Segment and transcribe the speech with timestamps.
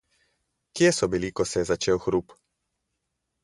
[0.79, 2.37] Kje so bili, ko se je začel hrup?